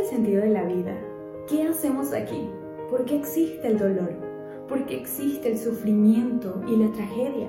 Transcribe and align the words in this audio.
el 0.00 0.06
sentido 0.06 0.42
de 0.42 0.50
la 0.50 0.62
vida? 0.64 0.96
¿Qué 1.46 1.62
hacemos 1.62 2.12
aquí? 2.12 2.48
¿Por 2.90 3.04
qué 3.04 3.16
existe 3.16 3.68
el 3.68 3.78
dolor? 3.78 4.14
¿Por 4.68 4.86
qué 4.86 4.96
existe 4.96 5.50
el 5.50 5.58
sufrimiento 5.58 6.62
y 6.66 6.76
la 6.76 6.90
tragedia? 6.92 7.48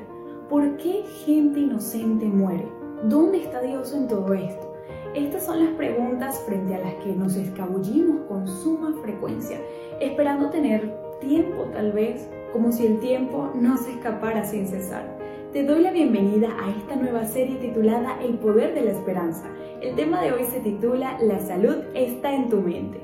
¿Por 0.49 0.75
qué 0.77 1.03
gente 1.25 1.61
inocente 1.61 2.25
muere? 2.25 2.67
¿Dónde 3.03 3.43
está 3.43 3.61
Dios 3.61 3.93
en 3.93 4.07
todo 4.07 4.33
esto? 4.33 4.73
Estas 5.15 5.45
son 5.45 5.63
las 5.63 5.73
preguntas 5.75 6.39
frente 6.45 6.75
a 6.75 6.79
las 6.79 6.95
que 6.95 7.13
nos 7.13 7.35
escabullimos 7.35 8.27
con 8.27 8.47
suma 8.47 8.93
frecuencia, 9.01 9.59
esperando 9.99 10.49
tener 10.49 10.93
tiempo 11.21 11.63
tal 11.71 11.93
vez, 11.93 12.27
como 12.51 12.71
si 12.71 12.85
el 12.85 12.99
tiempo 12.99 13.51
no 13.55 13.77
se 13.77 13.91
escapara 13.91 14.43
sin 14.43 14.67
cesar. 14.67 15.20
Te 15.53 15.65
doy 15.65 15.81
la 15.81 15.91
bienvenida 15.91 16.47
a 16.61 16.69
esta 16.69 16.95
nueva 16.95 17.25
serie 17.25 17.57
titulada 17.57 18.21
El 18.21 18.35
poder 18.35 18.73
de 18.73 18.83
la 18.83 18.91
esperanza. 18.91 19.49
El 19.81 19.95
tema 19.95 20.21
de 20.21 20.31
hoy 20.31 20.45
se 20.45 20.61
titula 20.61 21.17
La 21.19 21.45
salud 21.45 21.75
está 21.93 22.33
en 22.33 22.49
tu 22.49 22.61
mente. 22.61 23.01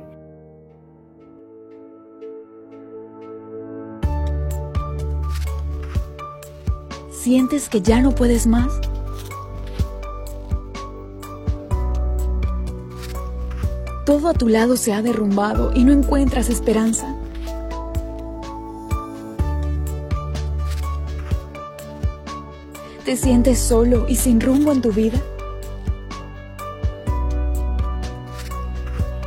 ¿Sientes 7.12 7.68
que 7.68 7.82
ya 7.82 8.00
no 8.00 8.16
puedes 8.16 8.48
más? 8.48 8.80
Todo 14.06 14.30
a 14.30 14.34
tu 14.34 14.48
lado 14.48 14.78
se 14.78 14.94
ha 14.94 15.02
derrumbado 15.02 15.74
y 15.76 15.84
no 15.84 15.92
encuentras 15.92 16.50
esperanza. 16.50 17.14
¿Te 23.08 23.16
sientes 23.16 23.58
solo 23.60 24.06
y 24.10 24.18
sin 24.18 24.42
rumbo 24.42 24.74
en 24.74 24.82
tu 24.82 24.92
vida? 24.92 25.18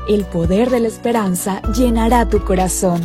El 0.06 0.26
poder 0.26 0.68
de 0.68 0.80
la 0.80 0.88
esperanza 0.88 1.62
llenará 1.72 2.28
tu 2.28 2.44
corazón. 2.44 3.00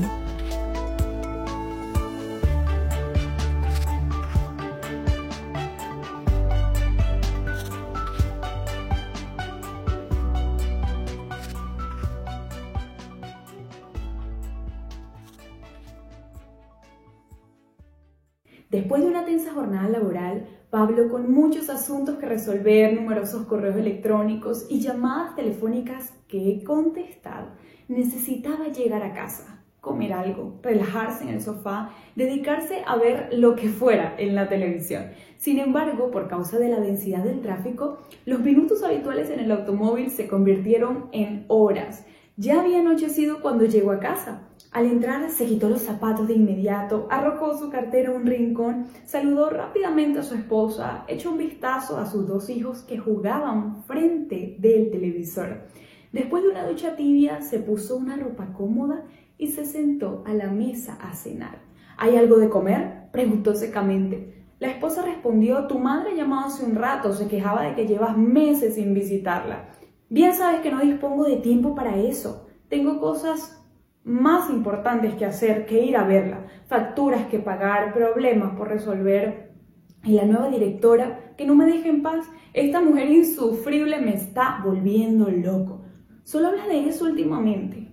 Después 18.70 19.04
de 19.04 19.08
una 19.08 19.24
tensa 19.24 19.54
jornada 19.54 19.88
laboral, 19.88 20.46
Pablo, 20.76 21.08
con 21.08 21.32
muchos 21.32 21.70
asuntos 21.70 22.18
que 22.18 22.26
resolver, 22.26 22.94
numerosos 22.94 23.46
correos 23.46 23.78
electrónicos 23.78 24.66
y 24.70 24.82
llamadas 24.82 25.34
telefónicas 25.34 26.12
que 26.28 26.52
he 26.52 26.66
contestado, 26.66 27.48
necesitaba 27.88 28.68
llegar 28.68 29.02
a 29.02 29.14
casa, 29.14 29.64
comer 29.80 30.12
algo, 30.12 30.60
relajarse 30.62 31.24
en 31.24 31.30
el 31.30 31.42
sofá, 31.42 31.92
dedicarse 32.18 32.84
a 32.86 32.98
ver 32.98 33.30
lo 33.32 33.56
que 33.56 33.70
fuera 33.70 34.16
en 34.18 34.36
la 34.36 34.50
televisión. 34.50 35.12
Sin 35.38 35.60
embargo, 35.60 36.12
por 36.12 36.28
causa 36.28 36.60
de 36.60 36.68
la 36.68 36.82
densidad 36.82 37.24
del 37.24 37.40
tráfico, 37.40 38.00
los 38.26 38.42
minutos 38.42 38.84
habituales 38.84 39.30
en 39.30 39.40
el 39.40 39.52
automóvil 39.54 40.12
se 40.12 40.28
convirtieron 40.28 41.08
en 41.14 41.46
horas. 41.48 42.06
Ya 42.36 42.60
había 42.60 42.82
anochecido 42.82 43.40
cuando 43.40 43.64
llegó 43.64 43.94
a 43.94 44.02
casa 44.02 44.50
al 44.76 44.88
entrar 44.88 45.30
se 45.30 45.46
quitó 45.46 45.70
los 45.70 45.84
zapatos 45.84 46.28
de 46.28 46.34
inmediato, 46.34 47.08
arrojó 47.10 47.58
su 47.58 47.70
cartera 47.70 48.10
a 48.10 48.14
un 48.14 48.26
rincón, 48.26 48.88
saludó 49.06 49.50
rápidamente 49.50 50.20
a 50.20 50.24
su 50.24 50.36
esposa, 50.36 51.06
echó 51.08 51.32
un 51.32 51.38
vistazo 51.38 51.98
a 51.98 52.06
sus 52.06 52.28
dos 52.28 52.50
hijos 52.50 52.82
que 52.82 52.98
jugaban 52.98 53.84
frente 53.84 54.58
del 54.60 54.92
televisor. 54.92 55.62
Después 56.12 56.44
de 56.44 56.50
una 56.50 56.68
ducha 56.68 56.98
tibia 56.98 57.42
se 57.42 57.60
puso 57.60 57.96
una 57.96 58.18
ropa 58.18 58.52
cómoda 58.52 59.06
y 59.38 59.48
se 59.48 59.64
sentó 59.64 60.26
a 60.28 60.34
la 60.34 60.52
mesa 60.52 60.98
a 61.02 61.14
cenar. 61.14 61.60
¿Hay 61.96 62.18
algo 62.18 62.36
de 62.36 62.50
comer? 62.50 63.10
preguntó 63.14 63.56
secamente. 63.56 64.44
La 64.60 64.68
esposa 64.68 65.06
respondió, 65.06 65.68
tu 65.68 65.80
madre 65.80 66.12
ha 66.12 66.16
llamado 66.16 66.48
hace 66.48 66.66
un 66.66 66.76
rato, 66.76 67.14
se 67.14 67.30
quejaba 67.30 67.64
de 67.64 67.76
que 67.76 67.88
llevas 67.88 68.18
meses 68.18 68.76
sin 68.76 68.94
visitarla. 68.94 69.70
Bien 70.10 70.34
sabes 70.34 70.60
que 70.60 70.72
no 70.72 70.82
dispongo 70.82 71.24
de 71.24 71.38
tiempo 71.38 71.76
para 71.76 71.98
eso. 71.98 72.48
Tengo 72.68 73.00
cosas 73.00 73.65
más 74.06 74.52
importantes 74.52 75.16
que 75.16 75.26
hacer 75.26 75.66
que 75.66 75.84
ir 75.84 75.98
a 75.98 76.06
verla, 76.06 76.46
facturas 76.68 77.26
que 77.26 77.40
pagar, 77.40 77.92
problemas 77.92 78.56
por 78.56 78.70
resolver. 78.70 79.52
Y 80.04 80.14
la 80.14 80.26
nueva 80.26 80.50
directora, 80.50 81.34
que 81.36 81.48
no 81.48 81.56
me 81.56 81.66
deja 81.66 81.90
en 81.90 82.04
paz, 82.04 82.26
esta 82.54 82.80
mujer 82.80 83.10
insufrible 83.10 84.00
me 84.00 84.14
está 84.14 84.62
volviendo 84.64 85.30
loco. 85.30 85.82
Solo 86.24 86.50
hablas 86.50 86.68
de 86.68 86.88
eso 86.88 87.06
últimamente. 87.06 87.92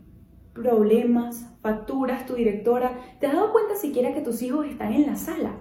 Problemas, 0.52 1.50
facturas, 1.62 2.26
tu 2.26 2.34
directora, 2.34 2.92
¿te 3.18 3.26
has 3.26 3.32
dado 3.32 3.50
cuenta 3.50 3.74
siquiera 3.74 4.12
que 4.12 4.20
tus 4.20 4.42
hijos 4.42 4.66
están 4.66 4.92
en 4.92 5.06
la 5.06 5.16
sala? 5.16 5.56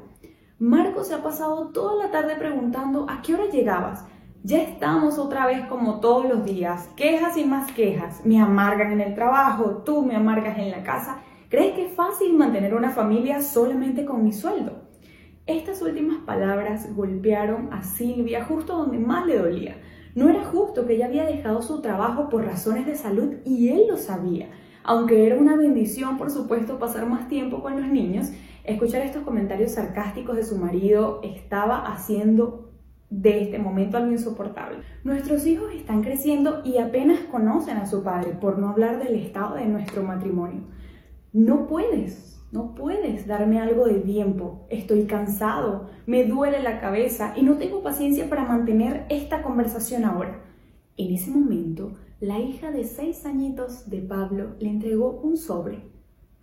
Marco 0.59 1.05
se 1.05 1.13
ha 1.13 1.23
pasado 1.23 1.69
toda 1.69 1.95
la 1.95 2.11
tarde 2.11 2.35
preguntando 2.35 3.09
a 3.09 3.21
qué 3.21 3.33
hora 3.33 3.45
llegabas. 3.49 4.05
Ya 4.43 4.63
estamos 4.63 5.19
otra 5.19 5.45
vez 5.45 5.67
como 5.67 5.99
todos 5.99 6.27
los 6.27 6.43
días, 6.43 6.89
quejas 6.95 7.37
y 7.37 7.45
más 7.45 7.71
quejas. 7.73 8.25
Me 8.25 8.41
amargan 8.41 8.91
en 8.91 8.99
el 8.99 9.13
trabajo, 9.13 9.83
tú 9.85 10.03
me 10.03 10.15
amargas 10.15 10.57
en 10.57 10.71
la 10.71 10.81
casa. 10.81 11.21
¿Crees 11.47 11.75
que 11.75 11.85
es 11.85 11.93
fácil 11.93 12.33
mantener 12.35 12.73
una 12.73 12.89
familia 12.89 13.43
solamente 13.43 14.03
con 14.03 14.23
mi 14.23 14.33
sueldo? 14.33 14.81
Estas 15.45 15.83
últimas 15.83 16.23
palabras 16.25 16.95
golpearon 16.95 17.71
a 17.71 17.83
Silvia 17.83 18.43
justo 18.45 18.75
donde 18.77 18.97
más 18.97 19.27
le 19.27 19.37
dolía. 19.37 19.75
No 20.15 20.27
era 20.27 20.43
justo 20.43 20.87
que 20.87 20.95
ella 20.95 21.05
había 21.05 21.25
dejado 21.25 21.61
su 21.61 21.79
trabajo 21.79 22.27
por 22.29 22.43
razones 22.43 22.87
de 22.87 22.95
salud 22.95 23.35
y 23.45 23.69
él 23.69 23.83
lo 23.87 23.97
sabía. 23.97 24.49
Aunque 24.83 25.27
era 25.27 25.37
una 25.37 25.55
bendición, 25.55 26.17
por 26.17 26.31
supuesto, 26.31 26.79
pasar 26.79 27.05
más 27.05 27.27
tiempo 27.27 27.61
con 27.61 27.79
los 27.79 27.91
niños, 27.91 28.31
escuchar 28.63 29.03
estos 29.03 29.21
comentarios 29.21 29.73
sarcásticos 29.73 30.35
de 30.35 30.43
su 30.43 30.57
marido 30.57 31.19
estaba 31.21 31.85
haciendo 31.85 32.60
de 33.11 33.43
este 33.43 33.59
momento 33.59 33.97
algo 33.97 34.11
insoportable. 34.11 34.79
Nuestros 35.03 35.45
hijos 35.45 35.71
están 35.75 36.01
creciendo 36.01 36.61
y 36.63 36.77
apenas 36.77 37.19
conocen 37.29 37.77
a 37.77 37.85
su 37.85 38.01
padre, 38.01 38.31
por 38.31 38.57
no 38.57 38.69
hablar 38.69 39.03
del 39.03 39.15
estado 39.15 39.55
de 39.55 39.65
nuestro 39.65 40.01
matrimonio. 40.01 40.61
No 41.33 41.67
puedes, 41.67 42.41
no 42.51 42.73
puedes 42.73 43.27
darme 43.27 43.59
algo 43.59 43.85
de 43.85 43.99
tiempo. 43.99 44.65
Estoy 44.69 45.03
cansado, 45.03 45.89
me 46.05 46.23
duele 46.23 46.63
la 46.63 46.79
cabeza 46.79 47.33
y 47.35 47.43
no 47.43 47.57
tengo 47.57 47.83
paciencia 47.83 48.29
para 48.29 48.45
mantener 48.45 49.05
esta 49.09 49.43
conversación 49.43 50.05
ahora. 50.05 50.41
En 50.95 51.13
ese 51.13 51.31
momento, 51.31 51.95
la 52.21 52.39
hija 52.39 52.71
de 52.71 52.85
seis 52.85 53.25
añitos 53.25 53.89
de 53.89 53.99
Pablo 53.99 54.55
le 54.59 54.69
entregó 54.69 55.19
un 55.21 55.35
sobre. 55.35 55.83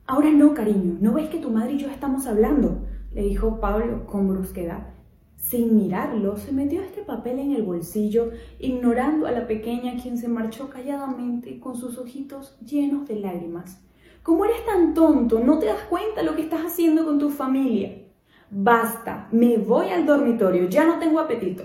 Ahora 0.06 0.30
no, 0.30 0.52
cariño, 0.52 0.98
¿no 1.00 1.14
ves 1.14 1.30
que 1.30 1.38
tu 1.38 1.50
madre 1.50 1.72
y 1.72 1.78
yo 1.78 1.88
estamos 1.88 2.26
hablando? 2.26 2.82
le 3.14 3.22
dijo 3.22 3.58
Pablo 3.58 4.06
con 4.06 4.28
brusquedad. 4.28 4.97
Sin 5.38 5.76
mirarlo, 5.76 6.36
se 6.36 6.52
metió 6.52 6.82
este 6.82 7.02
papel 7.02 7.38
en 7.38 7.52
el 7.52 7.62
bolsillo, 7.62 8.32
ignorando 8.58 9.26
a 9.26 9.30
la 9.30 9.46
pequeña 9.46 9.96
quien 9.96 10.18
se 10.18 10.28
marchó 10.28 10.68
calladamente 10.68 11.58
con 11.58 11.74
sus 11.74 11.96
ojitos 11.96 12.58
llenos 12.60 13.08
de 13.08 13.16
lágrimas. 13.16 13.80
¿Cómo 14.22 14.44
eres 14.44 14.66
tan 14.66 14.92
tonto? 14.92 15.40
¿No 15.40 15.58
te 15.58 15.66
das 15.66 15.84
cuenta 15.88 16.22
lo 16.22 16.36
que 16.36 16.42
estás 16.42 16.60
haciendo 16.66 17.06
con 17.06 17.18
tu 17.18 17.30
familia? 17.30 18.02
Basta, 18.50 19.28
me 19.32 19.56
voy 19.56 19.88
al 19.88 20.04
dormitorio, 20.04 20.68
ya 20.68 20.84
no 20.84 20.98
tengo 20.98 21.20
apetito. 21.20 21.64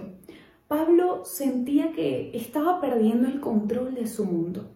Pablo 0.67 1.25
sentía 1.25 1.91
que 1.91 2.31
estaba 2.33 2.79
perdiendo 2.79 3.28
el 3.28 3.41
control 3.41 3.95
de 3.95 4.07
su 4.07 4.23
mundo. 4.23 4.69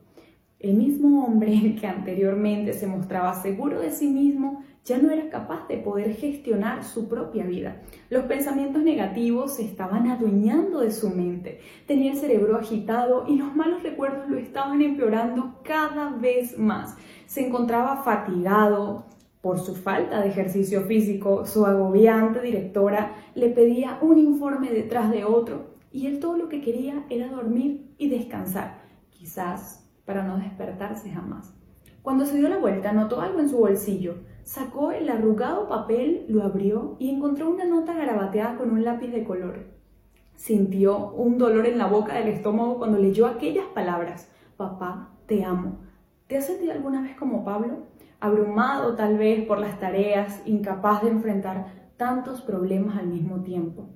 El 0.59 0.73
mismo 0.73 1.23
hombre 1.23 1.75
que 1.79 1.85
anteriormente 1.85 2.73
se 2.73 2.87
mostraba 2.87 3.35
seguro 3.35 3.79
de 3.79 3.91
sí 3.91 4.07
mismo 4.07 4.63
ya 4.83 4.97
no 4.97 5.11
era 5.11 5.29
capaz 5.29 5.67
de 5.67 5.77
poder 5.77 6.15
gestionar 6.15 6.83
su 6.83 7.07
propia 7.07 7.45
vida. 7.45 7.83
Los 8.09 8.23
pensamientos 8.23 8.81
negativos 8.81 9.57
se 9.57 9.65
estaban 9.65 10.07
adueñando 10.07 10.79
de 10.79 10.91
su 10.91 11.11
mente. 11.11 11.59
Tenía 11.85 12.13
el 12.13 12.17
cerebro 12.17 12.57
agitado 12.57 13.25
y 13.27 13.35
los 13.35 13.55
malos 13.55 13.83
recuerdos 13.83 14.29
lo 14.29 14.37
estaban 14.37 14.81
empeorando 14.81 15.59
cada 15.63 16.09
vez 16.09 16.57
más. 16.57 16.95
Se 17.27 17.45
encontraba 17.45 17.97
fatigado 17.97 19.05
por 19.41 19.59
su 19.59 19.75
falta 19.75 20.21
de 20.21 20.29
ejercicio 20.29 20.81
físico. 20.83 21.45
Su 21.45 21.67
agobiante 21.67 22.41
directora 22.41 23.13
le 23.35 23.49
pedía 23.49 23.99
un 24.01 24.17
informe 24.17 24.71
detrás 24.71 25.11
de 25.11 25.23
otro 25.23 25.75
y 25.91 26.07
él 26.07 26.19
todo 26.19 26.35
lo 26.35 26.49
que 26.49 26.61
quería 26.61 27.05
era 27.11 27.27
dormir 27.27 27.93
y 27.99 28.09
descansar. 28.09 28.81
Quizás 29.11 29.86
para 30.07 30.23
no 30.23 30.37
despertarse 30.37 31.11
jamás. 31.11 31.53
Cuando 32.01 32.25
se 32.25 32.37
dio 32.37 32.47
la 32.47 32.57
vuelta, 32.57 32.93
notó 32.93 33.19
algo 33.19 33.41
en 33.41 33.49
su 33.49 33.57
bolsillo. 33.57 34.15
Sacó 34.43 34.93
el 34.93 35.09
arrugado 35.09 35.67
papel, 35.67 36.25
lo 36.29 36.43
abrió 36.43 36.95
y 36.99 37.09
encontró 37.09 37.49
una 37.49 37.65
nota 37.65 37.93
garabateada 37.93 38.55
con 38.55 38.71
un 38.71 38.85
lápiz 38.85 39.09
de 39.11 39.25
color. 39.25 39.67
Sintió 40.37 41.09
un 41.09 41.37
dolor 41.37 41.67
en 41.67 41.77
la 41.77 41.87
boca 41.87 42.15
del 42.15 42.29
estómago 42.29 42.77
cuando 42.77 42.97
leyó 42.97 43.27
aquellas 43.27 43.65
palabras. 43.65 44.31
Papá, 44.55 45.09
te 45.25 45.43
amo. 45.43 45.79
¿Te 46.27 46.37
has 46.37 46.45
sentido 46.45 46.71
alguna 46.71 47.01
vez 47.01 47.17
como 47.17 47.43
Pablo? 47.43 47.87
Abrumado 48.21 48.95
tal 48.95 49.17
vez 49.17 49.45
por 49.45 49.59
las 49.59 49.77
tareas, 49.77 50.41
incapaz 50.45 51.03
de 51.03 51.09
enfrentar 51.09 51.91
tantos 51.97 52.41
problemas 52.41 52.97
al 52.97 53.07
mismo 53.07 53.41
tiempo. 53.41 53.89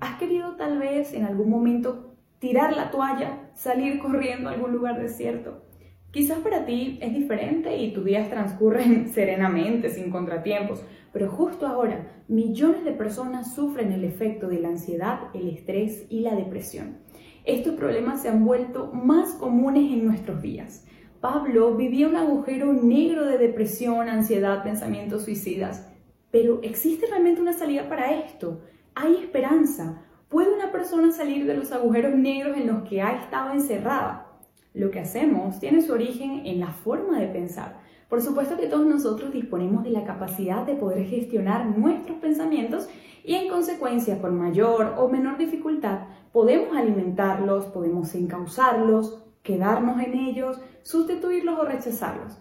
¿Has 0.00 0.18
querido 0.18 0.56
tal 0.56 0.78
vez 0.78 1.14
en 1.14 1.24
algún 1.24 1.48
momento 1.48 2.14
tirar 2.40 2.76
la 2.76 2.90
toalla, 2.90 3.43
salir 3.54 3.98
corriendo 3.98 4.48
a 4.48 4.52
algún 4.52 4.72
lugar 4.72 5.00
desierto? 5.00 5.62
Quizás 6.10 6.38
para 6.38 6.64
ti 6.64 6.98
es 7.02 7.12
diferente 7.12 7.76
y 7.76 7.92
tus 7.92 8.04
días 8.04 8.30
transcurren 8.30 9.08
serenamente, 9.12 9.90
sin 9.90 10.10
contratiempos, 10.10 10.84
pero 11.12 11.28
justo 11.28 11.66
ahora 11.66 12.22
millones 12.28 12.84
de 12.84 12.92
personas 12.92 13.54
sufren 13.54 13.92
el 13.92 14.04
efecto 14.04 14.48
de 14.48 14.60
la 14.60 14.68
ansiedad, 14.68 15.30
el 15.34 15.48
estrés 15.48 16.06
y 16.08 16.20
la 16.20 16.34
depresión. 16.34 16.98
Estos 17.44 17.74
problemas 17.74 18.22
se 18.22 18.28
han 18.28 18.44
vuelto 18.44 18.92
más 18.92 19.34
comunes 19.34 19.92
en 19.92 20.06
nuestros 20.06 20.40
días. 20.40 20.86
Pablo 21.20 21.74
vivía 21.74 22.08
un 22.08 22.16
agujero 22.16 22.72
negro 22.72 23.26
de 23.26 23.38
depresión, 23.38 24.08
ansiedad, 24.08 24.62
pensamientos 24.62 25.24
suicidas. 25.24 25.90
Pero 26.30 26.60
¿existe 26.62 27.06
realmente 27.06 27.40
una 27.40 27.52
salida 27.52 27.88
para 27.88 28.12
esto? 28.20 28.60
¿Hay 28.94 29.16
esperanza? 29.16 30.03
¿Puede 30.34 30.52
una 30.52 30.72
persona 30.72 31.12
salir 31.12 31.46
de 31.46 31.56
los 31.56 31.70
agujeros 31.70 32.16
negros 32.16 32.56
en 32.56 32.66
los 32.66 32.82
que 32.88 33.00
ha 33.00 33.22
estado 33.22 33.52
encerrada? 33.52 34.26
Lo 34.72 34.90
que 34.90 34.98
hacemos 34.98 35.60
tiene 35.60 35.80
su 35.80 35.92
origen 35.92 36.44
en 36.44 36.58
la 36.58 36.72
forma 36.72 37.20
de 37.20 37.28
pensar. 37.28 37.78
Por 38.08 38.20
supuesto 38.20 38.56
que 38.56 38.66
todos 38.66 38.84
nosotros 38.84 39.32
disponemos 39.32 39.84
de 39.84 39.90
la 39.90 40.02
capacidad 40.02 40.66
de 40.66 40.74
poder 40.74 41.06
gestionar 41.06 41.66
nuestros 41.78 42.18
pensamientos 42.18 42.88
y 43.22 43.36
en 43.36 43.48
consecuencia 43.48 44.20
con 44.20 44.36
mayor 44.36 44.96
o 44.98 45.08
menor 45.08 45.38
dificultad 45.38 46.00
podemos 46.32 46.76
alimentarlos, 46.76 47.66
podemos 47.66 48.12
encauzarlos, 48.16 49.22
quedarnos 49.44 50.02
en 50.02 50.14
ellos, 50.14 50.60
sustituirlos 50.82 51.60
o 51.60 51.64
rechazarlos. 51.64 52.40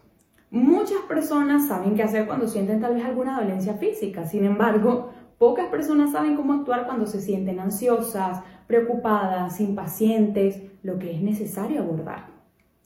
Muchas 0.50 1.02
personas 1.08 1.68
saben 1.68 1.94
qué 1.94 2.02
hacer 2.02 2.26
cuando 2.26 2.48
sienten 2.48 2.82
tal 2.82 2.96
vez 2.96 3.06
alguna 3.06 3.40
dolencia 3.40 3.76
física, 3.76 4.26
sin 4.26 4.46
embargo, 4.46 5.12
pocas 5.44 5.68
personas 5.68 6.14
saben 6.14 6.38
cómo 6.38 6.54
actuar 6.54 6.86
cuando 6.86 7.06
se 7.06 7.20
sienten 7.20 7.60
ansiosas, 7.60 8.42
preocupadas, 8.66 9.60
impacientes, 9.60 10.62
lo 10.84 10.98
que 10.98 11.12
es 11.12 11.22
necesario 11.22 11.82
abordar. 11.82 12.28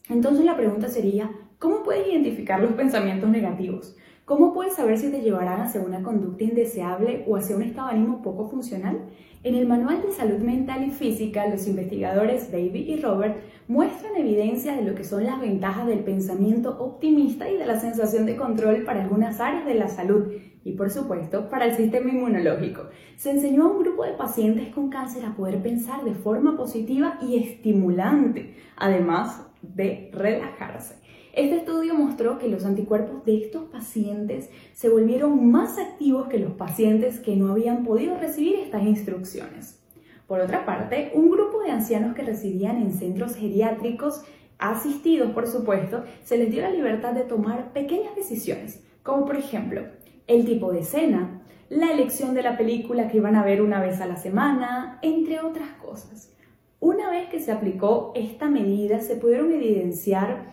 Entonces 0.09 0.43
la 0.43 0.57
pregunta 0.57 0.87
sería, 0.87 1.29
¿cómo 1.59 1.83
puedes 1.83 2.07
identificar 2.07 2.59
los 2.59 2.71
pensamientos 2.71 3.29
negativos? 3.29 3.95
¿Cómo 4.27 4.53
puedes 4.53 4.75
saber 4.75 4.97
si 4.97 5.09
te 5.09 5.21
llevarán 5.21 5.61
hacia 5.61 5.79
una 5.79 6.03
conducta 6.03 6.43
indeseable 6.43 7.23
o 7.29 7.37
hacia 7.37 7.55
un 7.55 7.61
estado 7.61 7.87
de 7.87 7.93
ánimo 7.93 8.21
poco 8.21 8.49
funcional? 8.49 9.05
En 9.41 9.55
el 9.55 9.65
Manual 9.65 10.01
de 10.01 10.11
Salud 10.11 10.39
Mental 10.39 10.85
y 10.85 10.91
Física, 10.91 11.47
los 11.47 11.65
investigadores 11.65 12.51
David 12.51 12.89
y 12.89 12.97
Robert 12.97 13.37
muestran 13.69 14.17
evidencia 14.17 14.75
de 14.75 14.81
lo 14.81 14.95
que 14.95 15.05
son 15.05 15.23
las 15.23 15.39
ventajas 15.39 15.87
del 15.87 15.99
pensamiento 15.99 16.77
optimista 16.77 17.49
y 17.49 17.55
de 17.55 17.65
la 17.65 17.79
sensación 17.79 18.25
de 18.25 18.35
control 18.35 18.83
para 18.83 19.01
algunas 19.01 19.39
áreas 19.39 19.65
de 19.65 19.75
la 19.75 19.87
salud 19.87 20.27
y, 20.65 20.73
por 20.73 20.89
supuesto, 20.89 21.49
para 21.49 21.63
el 21.63 21.77
sistema 21.77 22.11
inmunológico. 22.11 22.81
Se 23.15 23.31
enseñó 23.31 23.63
a 23.63 23.71
un 23.71 23.79
grupo 23.79 24.03
de 24.03 24.11
pacientes 24.11 24.67
con 24.75 24.89
cáncer 24.89 25.23
a 25.23 25.37
poder 25.37 25.63
pensar 25.63 26.03
de 26.03 26.15
forma 26.15 26.57
positiva 26.57 27.17
y 27.21 27.41
estimulante, 27.41 28.57
además 28.75 29.47
de 29.61 30.11
relajarse. 30.11 31.06
Este 31.37 31.57
estudio 31.57 31.93
mostró 31.93 32.39
que 32.39 32.47
los 32.47 32.65
anticuerpos 32.65 33.23
de 33.23 33.37
estos 33.37 33.65
pacientes 33.65 34.49
se 34.73 34.89
volvieron 34.89 35.51
más 35.51 35.77
activos 35.77 36.27
que 36.29 36.39
los 36.39 36.53
pacientes 36.53 37.19
que 37.19 37.35
no 37.35 37.51
habían 37.51 37.83
podido 37.83 38.17
recibir 38.17 38.55
estas 38.55 38.81
instrucciones. 38.81 39.79
Por 40.25 40.39
otra 40.39 40.65
parte, 40.65 41.11
un 41.13 41.29
grupo 41.29 41.61
de 41.61 41.69
ancianos 41.69 42.15
que 42.15 42.23
residían 42.23 42.77
en 42.77 42.91
centros 42.91 43.35
geriátricos 43.35 44.23
asistidos, 44.57 45.31
por 45.33 45.45
supuesto, 45.45 46.05
se 46.23 46.39
les 46.39 46.49
dio 46.49 46.63
la 46.63 46.71
libertad 46.71 47.13
de 47.13 47.21
tomar 47.21 47.71
pequeñas 47.71 48.15
decisiones, 48.15 48.83
como 49.03 49.23
por 49.27 49.37
ejemplo 49.37 49.83
el 50.25 50.43
tipo 50.43 50.71
de 50.71 50.81
cena, 50.81 51.43
la 51.69 51.91
elección 51.91 52.33
de 52.33 52.41
la 52.41 52.57
película 52.57 53.09
que 53.09 53.17
iban 53.17 53.35
a 53.35 53.45
ver 53.45 53.61
una 53.61 53.79
vez 53.79 54.01
a 54.01 54.07
la 54.07 54.15
semana, 54.15 54.97
entre 55.03 55.39
otras 55.41 55.69
cosas. 55.73 56.33
Una 56.79 57.11
vez 57.11 57.29
que 57.29 57.39
se 57.39 57.51
aplicó 57.51 58.11
esta 58.15 58.49
medida, 58.49 59.01
se 59.01 59.17
pudieron 59.17 59.51
evidenciar 59.51 60.47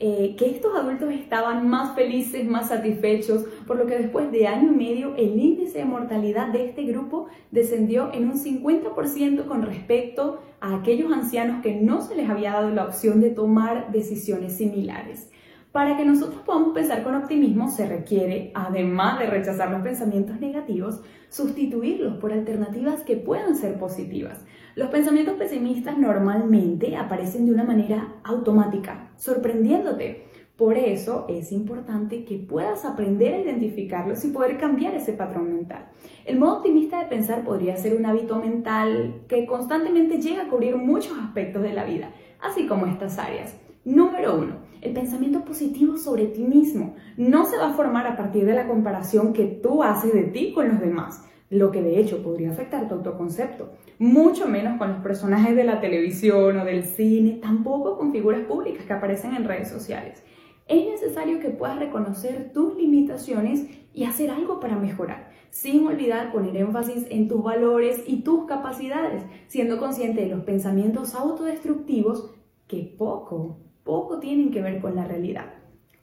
eh, 0.00 0.36
que 0.38 0.48
estos 0.48 0.76
adultos 0.76 1.12
estaban 1.12 1.68
más 1.68 1.96
felices, 1.96 2.46
más 2.46 2.68
satisfechos, 2.68 3.44
por 3.66 3.76
lo 3.76 3.86
que 3.86 3.98
después 3.98 4.30
de 4.30 4.46
año 4.46 4.72
y 4.72 4.76
medio 4.76 5.16
el 5.16 5.38
índice 5.38 5.78
de 5.78 5.84
mortalidad 5.84 6.52
de 6.52 6.66
este 6.66 6.84
grupo 6.84 7.26
descendió 7.50 8.12
en 8.12 8.30
un 8.30 8.38
50% 8.38 9.46
con 9.46 9.62
respecto 9.62 10.40
a 10.60 10.76
aquellos 10.76 11.12
ancianos 11.12 11.62
que 11.62 11.74
no 11.74 12.00
se 12.00 12.14
les 12.14 12.30
había 12.30 12.52
dado 12.52 12.70
la 12.70 12.84
opción 12.84 13.20
de 13.20 13.30
tomar 13.30 13.90
decisiones 13.90 14.56
similares. 14.56 15.30
Para 15.72 15.98
que 15.98 16.04
nosotros 16.06 16.40
podamos 16.46 16.72
pensar 16.72 17.02
con 17.02 17.14
optimismo 17.14 17.68
se 17.68 17.86
requiere, 17.86 18.52
además 18.54 19.18
de 19.18 19.26
rechazar 19.26 19.70
los 19.70 19.82
pensamientos 19.82 20.40
negativos, 20.40 21.02
sustituirlos 21.28 22.16
por 22.16 22.32
alternativas 22.32 23.02
que 23.02 23.18
puedan 23.18 23.54
ser 23.54 23.78
positivas. 23.78 24.42
Los 24.76 24.88
pensamientos 24.88 25.34
pesimistas 25.34 25.98
normalmente 25.98 26.96
aparecen 26.96 27.44
de 27.44 27.52
una 27.52 27.64
manera 27.64 28.14
automática, 28.24 29.10
sorprendiéndote. 29.16 30.28
Por 30.56 30.78
eso 30.78 31.26
es 31.28 31.52
importante 31.52 32.24
que 32.24 32.38
puedas 32.38 32.86
aprender 32.86 33.34
a 33.34 33.40
identificarlos 33.40 34.24
y 34.24 34.30
poder 34.30 34.56
cambiar 34.56 34.94
ese 34.94 35.12
patrón 35.12 35.52
mental. 35.52 35.90
El 36.24 36.38
modo 36.38 36.56
optimista 36.56 36.98
de 36.98 37.10
pensar 37.10 37.44
podría 37.44 37.76
ser 37.76 37.94
un 37.94 38.06
hábito 38.06 38.36
mental 38.40 39.20
que 39.28 39.44
constantemente 39.44 40.20
llega 40.20 40.44
a 40.44 40.48
cubrir 40.48 40.76
muchos 40.76 41.16
aspectos 41.18 41.62
de 41.62 41.74
la 41.74 41.84
vida, 41.84 42.10
así 42.40 42.66
como 42.66 42.86
estas 42.86 43.18
áreas. 43.18 43.67
Número 43.84 44.36
uno, 44.36 44.56
el 44.80 44.92
pensamiento 44.92 45.44
positivo 45.44 45.96
sobre 45.96 46.26
ti 46.26 46.42
mismo 46.42 46.94
no 47.16 47.44
se 47.44 47.56
va 47.56 47.70
a 47.70 47.74
formar 47.74 48.06
a 48.06 48.16
partir 48.16 48.44
de 48.44 48.54
la 48.54 48.66
comparación 48.66 49.32
que 49.32 49.44
tú 49.44 49.82
haces 49.82 50.12
de 50.12 50.24
ti 50.24 50.52
con 50.52 50.68
los 50.68 50.80
demás, 50.80 51.24
lo 51.50 51.70
que 51.70 51.82
de 51.82 51.98
hecho 51.98 52.22
podría 52.22 52.50
afectar 52.50 52.88
tu 52.88 52.94
autoconcepto, 52.94 53.72
mucho 53.98 54.46
menos 54.46 54.78
con 54.78 54.90
los 54.92 55.02
personajes 55.02 55.56
de 55.56 55.64
la 55.64 55.80
televisión 55.80 56.58
o 56.58 56.64
del 56.64 56.84
cine, 56.84 57.38
tampoco 57.40 57.96
con 57.96 58.12
figuras 58.12 58.42
públicas 58.42 58.84
que 58.84 58.92
aparecen 58.92 59.34
en 59.34 59.44
redes 59.44 59.68
sociales. 59.68 60.22
Es 60.66 60.86
necesario 60.86 61.40
que 61.40 61.48
puedas 61.48 61.78
reconocer 61.78 62.52
tus 62.52 62.76
limitaciones 62.76 63.66
y 63.94 64.04
hacer 64.04 64.30
algo 64.30 64.60
para 64.60 64.76
mejorar, 64.76 65.30
sin 65.50 65.86
olvidar 65.86 66.30
poner 66.30 66.56
énfasis 66.56 67.06
en 67.08 67.26
tus 67.26 67.42
valores 67.42 68.04
y 68.06 68.22
tus 68.22 68.44
capacidades, 68.44 69.24
siendo 69.46 69.78
consciente 69.78 70.20
de 70.20 70.28
los 70.28 70.44
pensamientos 70.44 71.14
autodestructivos 71.14 72.34
que 72.66 72.94
poco 72.98 73.67
poco 73.88 74.18
tienen 74.18 74.50
que 74.50 74.60
ver 74.60 74.82
con 74.82 74.94
la 74.94 75.06
realidad. 75.06 75.46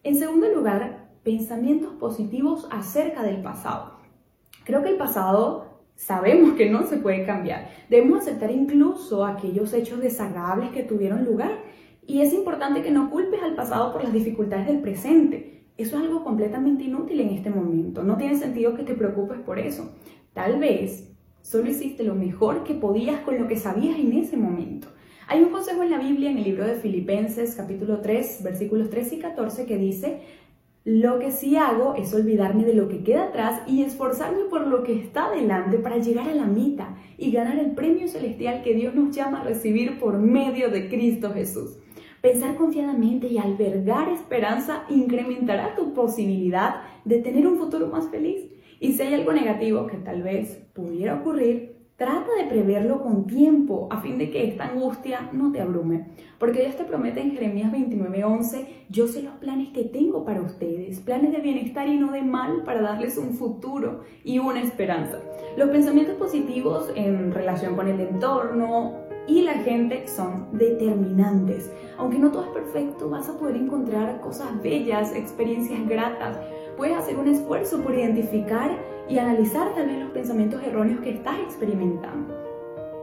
En 0.02 0.16
segundo 0.16 0.50
lugar, 0.50 1.12
pensamientos 1.22 1.94
positivos 1.94 2.68
acerca 2.72 3.22
del 3.22 3.44
pasado. 3.44 4.00
Creo 4.64 4.82
que 4.82 4.90
el 4.90 4.98
pasado 4.98 5.84
sabemos 5.94 6.54
que 6.56 6.68
no 6.68 6.88
se 6.88 6.98
puede 6.98 7.28
cambiar. 7.28 7.70
Debemos 7.88 8.22
aceptar 8.22 8.50
incluso 8.50 9.24
aquellos 9.24 9.72
hechos 9.72 10.02
desagradables 10.02 10.72
que 10.72 10.82
tuvieron 10.82 11.26
lugar 11.26 11.60
y 12.08 12.22
es 12.22 12.34
importante 12.34 12.82
que 12.82 12.90
no 12.90 13.12
culpes 13.12 13.44
al 13.44 13.54
pasado 13.54 13.94
por 13.94 14.04
las 14.04 14.14
dificultades 14.14 14.66
del 14.66 14.82
presente. 14.82 15.68
Eso 15.78 15.98
es 15.98 16.06
algo 16.06 16.24
completamente 16.24 16.86
inútil 16.86 17.20
en 17.20 17.30
este 17.30 17.52
momento. 17.52 18.02
No 18.02 18.18
tiene 18.18 18.36
sentido 18.36 18.74
que 18.74 18.82
te 18.82 18.96
preocupes 18.96 19.38
por 19.42 19.60
eso. 19.60 19.94
Tal 20.34 20.58
vez 20.58 21.16
solo 21.44 21.70
hiciste 21.70 22.04
lo 22.04 22.16
mejor 22.16 22.64
que 22.64 22.74
podías 22.74 23.20
con 23.20 23.38
lo 23.38 23.48
que 23.48 23.58
sabías 23.58 24.00
en 24.00 24.12
ese 24.14 24.38
momento. 24.38 24.88
Hay 25.28 25.42
un 25.42 25.50
consejo 25.50 25.82
en 25.82 25.90
la 25.90 25.98
Biblia, 25.98 26.30
en 26.30 26.38
el 26.38 26.44
libro 26.44 26.68
de 26.68 26.76
Filipenses 26.76 27.56
capítulo 27.56 28.00
3, 28.00 28.44
versículos 28.44 28.92
3 28.92 29.14
y 29.14 29.20
14, 29.20 29.66
que 29.66 29.78
dice, 29.78 30.20
lo 30.84 31.18
que 31.18 31.32
sí 31.32 31.56
hago 31.56 31.96
es 31.96 32.14
olvidarme 32.14 32.64
de 32.64 32.76
lo 32.76 32.88
que 32.88 33.04
queda 33.04 33.26
atrás 33.26 33.64
y 33.66 33.82
esforzarme 33.82 34.44
por 34.52 34.68
lo 34.68 34.84
que 34.84 34.94
está 34.94 35.32
delante 35.32 35.80
para 35.80 35.98
llegar 35.98 36.30
a 36.30 36.36
la 36.36 36.46
meta 36.46 36.96
y 37.18 37.32
ganar 37.32 37.58
el 37.58 37.72
premio 37.72 38.08
celestial 38.08 38.62
que 38.62 38.76
Dios 38.76 38.94
nos 38.94 39.16
llama 39.16 39.42
a 39.42 39.44
recibir 39.46 39.98
por 39.98 40.20
medio 40.20 40.70
de 40.70 40.90
Cristo 40.90 41.34
Jesús. 41.34 41.80
Pensar 42.22 42.56
confiadamente 42.56 43.26
y 43.26 43.40
albergar 43.40 44.10
esperanza 44.10 44.84
incrementará 44.90 45.74
tu 45.76 45.96
posibilidad 45.96 46.82
de 47.04 47.18
tener 47.18 47.48
un 47.48 47.58
futuro 47.58 47.88
más 47.88 48.10
feliz. 48.10 48.44
Y 48.80 48.94
si 48.94 49.02
hay 49.02 49.16
algo 49.16 49.34
negativo 49.34 49.88
que 49.88 49.98
tal 49.98 50.22
vez 50.22 50.62
pudiera 50.74 51.16
ocurrir, 51.16 51.75
Trata 51.98 52.28
de 52.38 52.50
preverlo 52.50 53.02
con 53.02 53.26
tiempo 53.26 53.88
a 53.90 54.02
fin 54.02 54.18
de 54.18 54.30
que 54.30 54.46
esta 54.50 54.66
angustia 54.66 55.30
no 55.32 55.54
te 55.54 55.62
abrume. 55.62 56.08
Porque 56.38 56.60
Dios 56.60 56.76
te 56.76 56.84
promete 56.84 57.22
en 57.22 57.32
Jeremías 57.32 57.72
29:11, 57.72 58.68
yo 58.90 59.08
sé 59.08 59.24
los 59.24 59.36
planes 59.36 59.70
que 59.70 59.86
tengo 59.86 60.26
para 60.26 60.42
ustedes, 60.42 61.00
planes 61.00 61.32
de 61.32 61.40
bienestar 61.40 61.88
y 61.88 61.98
no 61.98 62.12
de 62.12 62.22
mal 62.22 62.64
para 62.66 62.82
darles 62.82 63.18
un 63.18 63.36
futuro 63.36 64.02
y 64.26 64.40
una 64.40 64.62
esperanza. 64.62 65.22
Los 65.56 65.70
pensamientos 65.70 66.16
positivos 66.16 66.92
en 66.96 67.32
relación 67.32 67.78
con 67.78 67.88
el 67.88 68.02
entorno 68.02 69.06
y 69.26 69.44
la 69.44 69.54
gente 69.54 70.06
son 70.10 70.50
determinantes. 70.52 71.72
Aunque 71.98 72.20
no 72.20 72.30
todo 72.30 72.44
es 72.44 72.50
perfecto, 72.50 73.10
vas 73.10 73.30
a 73.30 73.38
poder 73.40 73.56
encontrar 73.56 74.20
cosas 74.20 74.62
bellas, 74.62 75.16
experiencias 75.16 75.88
gratas. 75.88 76.38
Puedes 76.78 76.98
hacer 76.98 77.18
un 77.18 77.28
esfuerzo 77.30 77.82
por 77.82 77.96
identificar 77.96 78.72
y 79.08 79.18
analizar 79.18 79.74
también 79.76 80.02
los 80.02 80.10
pensamientos 80.10 80.62
erróneos 80.64 81.00
que 81.00 81.12
estás 81.12 81.40
experimentando. 81.40 82.34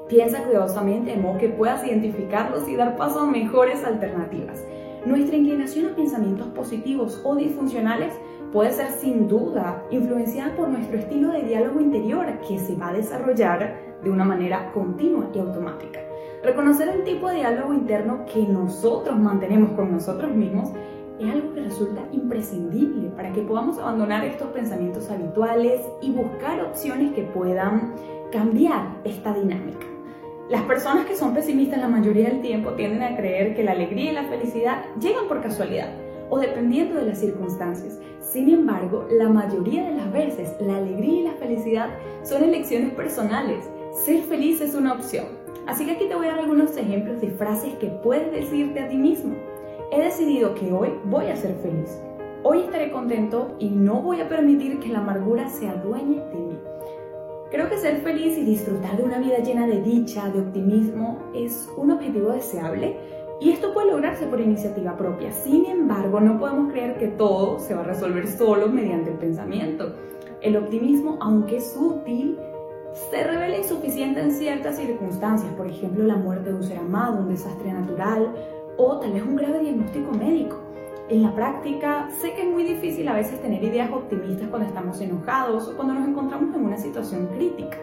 Piensa 0.09 0.45
cuidadosamente 0.45 1.13
de 1.13 1.17
modo 1.17 1.39
que 1.39 1.49
puedas 1.49 1.87
identificarlos 1.87 2.69
y 2.69 2.77
dar 2.77 2.97
paso 2.97 3.21
a 3.21 3.27
mejores 3.27 3.83
alternativas. 3.83 4.63
Nuestra 5.07 5.37
inclinación 5.37 5.87
a 5.87 5.97
pensamientos 5.97 6.49
positivos 6.49 7.21
o 7.25 7.35
disfuncionales 7.35 8.13
puede 8.53 8.73
ser 8.73 8.91
sin 8.91 9.27
duda 9.27 9.83
influenciada 9.91 10.55
por 10.55 10.69
nuestro 10.69 10.99
estilo 10.99 11.33
de 11.33 11.43
diálogo 11.43 11.81
interior 11.81 12.27
que 12.47 12.59
se 12.59 12.77
va 12.77 12.91
a 12.91 12.93
desarrollar 12.93 13.75
de 14.05 14.11
una 14.11 14.25
manera 14.25 14.71
continua 14.73 15.31
y 15.35 15.39
automática. 15.39 16.01
Reconocer 16.45 16.89
el 16.89 17.05
tipo 17.05 17.29
de 17.29 17.37
diálogo 17.37 17.73
interno 17.73 18.27
que 18.27 18.43
nosotros 18.43 19.19
mantenemos 19.19 19.73
con 19.73 19.93
nosotros 19.93 20.31
mismos 20.35 20.73
es 21.25 21.35
algo 21.35 21.55
que 21.55 21.63
resulta 21.63 22.03
imprescindible 22.13 23.09
para 23.11 23.33
que 23.33 23.43
podamos 23.43 23.79
abandonar 23.79 24.25
estos 24.25 24.49
pensamientos 24.49 25.11
habituales 25.11 25.81
y 26.01 26.11
buscar 26.11 26.61
opciones 26.63 27.13
que 27.13 27.23
puedan 27.23 27.95
cambiar 28.31 28.97
esta 29.05 29.33
dinámica. 29.33 29.87
Las 30.49 30.63
personas 30.63 31.07
que 31.07 31.17
son 31.17 31.35
pesimistas 31.35 31.79
la 31.79 31.89
mayoría 31.89 32.29
del 32.29 32.43
tiempo 32.43 32.73
tienden 32.73 33.03
a 33.03 33.17
creer 33.17 33.55
que 33.55 33.63
la 33.63 33.73
alegría 33.73 34.11
y 34.11 34.15
la 34.15 34.25
felicidad 34.25 34.85
llegan 35.01 35.29
por 35.29 35.41
casualidad 35.41 35.93
o 36.31 36.39
dependiendo 36.39 36.97
de 36.97 37.07
las 37.07 37.19
circunstancias. 37.19 38.01
Sin 38.21 38.49
embargo, 38.49 39.07
la 39.11 39.29
mayoría 39.29 39.85
de 39.85 39.97
las 39.97 40.11
veces 40.13 40.55
la 40.61 40.79
alegría 40.79 41.21
y 41.21 41.25
la 41.25 41.35
felicidad 41.35 41.91
son 42.23 42.43
elecciones 42.43 42.93
personales. 42.95 43.69
Ser 43.93 44.23
feliz 44.23 44.61
es 44.61 44.75
una 44.75 44.95
opción. 44.95 45.27
Así 45.67 45.85
que 45.85 45.93
aquí 45.93 46.07
te 46.09 46.15
voy 46.15 46.27
a 46.27 46.31
dar 46.31 46.41
algunos 46.41 46.77
ejemplos 46.77 47.21
de 47.21 47.29
frases 47.29 47.75
que 47.75 47.87
puedes 47.87 48.33
decirte 48.33 48.81
a 48.81 48.89
ti 48.89 48.97
mismo. 48.97 49.35
He 49.93 50.01
decidido 50.01 50.55
que 50.55 50.73
hoy 50.73 50.89
voy 51.05 51.27
a 51.27 51.37
ser 51.37 51.55
feliz. 51.57 52.01
Hoy 52.45 52.61
estaré 52.61 52.91
contento 52.91 53.55
y 53.59 53.69
no 53.69 54.01
voy 54.01 54.23
a 54.23 54.29
permitir 54.29 54.81
que 54.81 54.89
la 54.89 55.01
amargura 55.01 55.51
se 55.51 55.69
adueñe 55.69 56.19
de 56.33 56.39
mí. 56.39 56.59
Creo 57.51 57.69
que 57.69 57.77
ser 57.77 57.99
feliz 57.99 58.39
y 58.39 58.43
disfrutar 58.43 58.97
de 58.97 59.03
una 59.03 59.19
vida 59.19 59.41
llena 59.41 59.67
de 59.67 59.83
dicha, 59.83 60.31
de 60.31 60.41
optimismo, 60.41 61.19
es 61.35 61.71
un 61.77 61.91
objetivo 61.91 62.31
deseable 62.31 62.97
y 63.39 63.51
esto 63.51 63.75
puede 63.75 63.91
lograrse 63.91 64.25
por 64.25 64.41
iniciativa 64.41 64.97
propia. 64.97 65.31
Sin 65.31 65.67
embargo, 65.67 66.21
no 66.21 66.39
podemos 66.39 66.73
creer 66.73 66.97
que 66.97 67.09
todo 67.09 67.59
se 67.59 67.75
va 67.75 67.83
a 67.83 67.85
resolver 67.85 68.27
solo 68.29 68.69
mediante 68.69 69.11
el 69.11 69.19
pensamiento. 69.19 69.93
El 70.41 70.57
optimismo, 70.57 71.19
aunque 71.21 71.59
es 71.59 71.77
útil, 71.79 72.39
se 73.11 73.25
revela 73.25 73.59
insuficiente 73.59 74.21
en 74.21 74.31
ciertas 74.31 74.77
circunstancias, 74.77 75.53
por 75.53 75.67
ejemplo, 75.67 76.05
la 76.05 76.17
muerte 76.17 76.49
de 76.49 76.57
un 76.57 76.63
ser 76.63 76.79
amado, 76.79 77.21
un 77.21 77.29
desastre 77.29 77.75
natural 77.75 78.35
o 78.77 78.99
tal 78.99 79.13
vez 79.13 79.23
un 79.23 79.37
grave 79.37 79.61
diagnóstico 79.61 80.13
médico. 80.13 80.59
En 81.09 81.23
la 81.23 81.35
práctica, 81.35 82.09
sé 82.21 82.33
que 82.35 82.43
es 82.43 82.49
muy 82.49 82.65
difícil 82.65 83.07
a 83.09 83.15
veces 83.15 83.41
tener 83.43 83.63
ideas 83.63 83.91
optimistas 83.93 84.49
cuando 84.49 84.69
estamos 84.69 85.01
enojados 85.01 85.69
o 85.69 85.77
cuando 85.77 85.95
nos 85.95 86.09
encontramos 86.09 86.55
en 86.55 86.65
una 86.65 86.79
situación 86.79 87.29
crítica. 87.37 87.77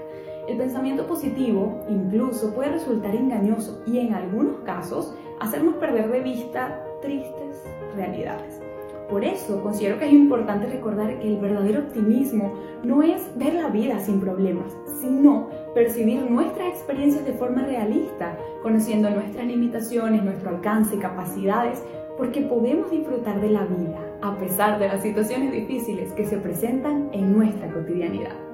El 0.48 0.58
pensamiento 0.58 1.06
positivo 1.06 1.86
incluso 1.90 2.54
puede 2.56 2.72
resultar 2.72 3.14
engañoso 3.14 3.84
y 3.86 4.00
en 4.00 4.14
algunos 4.14 4.62
casos 4.62 5.14
hacernos 5.40 5.76
perder 5.76 6.10
de 6.10 6.22
vista 6.22 6.84
tristes 7.02 7.64
realidades. 7.96 8.69
Por 9.10 9.26
eso 9.26 9.62
considero 9.62 9.98
que 9.98 10.06
es 10.06 10.14
importante 10.14 10.68
recordar 10.68 11.20
que 11.20 11.28
el 11.28 11.38
verdadero 11.38 11.80
optimismo 11.80 12.54
no 12.84 13.02
es 13.02 13.28
ver 13.36 13.56
la 13.56 13.70
vida 13.70 14.00
sin 14.00 14.20
problemas, 14.20 14.72
sino 15.02 15.50
percibir 15.74 16.30
nuestras 16.30 16.70
experiencias 16.70 17.26
de 17.26 17.34
forma 17.34 17.64
realista, 17.64 18.38
conociendo 18.62 19.10
nuestras 19.10 19.48
limitaciones, 19.48 20.24
nuestro 20.24 20.52
alcance 20.52 20.96
y 20.96 21.00
capacidades 21.00 21.84
porque 22.18 22.42
podemos 22.42 22.92
disfrutar 22.92 23.40
de 23.40 23.50
la 23.50 23.64
vida 23.64 23.98
a 24.22 24.38
pesar 24.38 24.78
de 24.78 24.90
las 24.90 25.02
situaciones 25.02 25.54
difíciles 25.54 26.12
que 26.12 26.26
se 26.26 26.38
presentan 26.38 27.10
en 27.14 27.32
nuestra 27.32 27.72
cotidianidad. 27.72 28.49